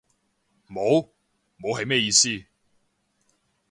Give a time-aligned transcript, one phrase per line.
[0.67, 1.11] 冇？
[1.59, 2.27] 冇係咩意思？